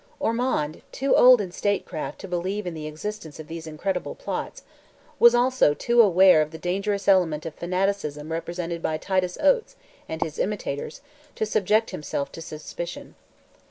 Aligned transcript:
Ormond, 0.19 0.81
too 0.91 1.15
old 1.15 1.41
in 1.41 1.51
statecraft 1.51 2.17
to 2.21 2.27
believe 2.27 2.65
in 2.65 2.73
the 2.73 2.87
existence 2.87 3.39
of 3.39 3.47
these 3.47 3.67
incredible 3.67 4.15
plots, 4.15 4.63
was 5.19 5.35
also 5.35 5.75
too 5.75 5.97
well 5.99 6.07
aware 6.07 6.41
of 6.41 6.49
the 6.49 6.57
dangerous 6.57 7.07
element 7.07 7.45
of 7.45 7.53
fanaticism 7.53 8.31
represented 8.31 8.81
by 8.81 8.97
Titus 8.97 9.37
Oates, 9.39 9.75
and 10.09 10.23
his 10.23 10.39
imitators, 10.39 11.01
to 11.35 11.45
subject 11.45 11.91
himself 11.91 12.31
to 12.31 12.41
suspicion. 12.41 13.13